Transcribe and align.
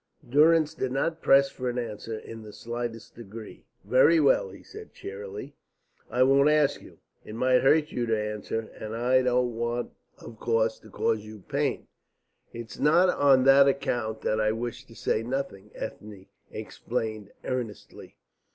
Durrance 0.27 0.73
did 0.73 0.91
not 0.91 1.21
press 1.21 1.51
for 1.51 1.69
an 1.69 1.77
answer 1.77 2.17
in 2.17 2.41
the 2.41 2.51
slightest 2.53 3.13
degree. 3.13 3.65
"Very 3.85 4.19
well," 4.19 4.49
he 4.49 4.63
said 4.63 4.95
cheerily, 4.95 5.53
"I 6.09 6.23
won't 6.23 6.49
ask 6.49 6.81
you. 6.81 6.97
It 7.23 7.35
might 7.35 7.61
hurt 7.61 7.91
you 7.91 8.07
to 8.07 8.19
answer, 8.19 8.61
and 8.79 8.95
I 8.95 9.21
don't 9.21 9.53
want, 9.55 9.91
of 10.17 10.39
course, 10.39 10.79
to 10.79 10.89
cause 10.89 11.23
you 11.23 11.41
pain." 11.41 11.85
"It's 12.51 12.79
not 12.79 13.09
on 13.09 13.43
that 13.43 13.67
account 13.67 14.21
that 14.21 14.41
I 14.41 14.53
wish 14.53 14.85
to 14.85 14.95
say 14.95 15.21
nothing," 15.21 15.69
Ethne 15.75 16.25
explained 16.49 17.31
earnestly. 17.43 18.17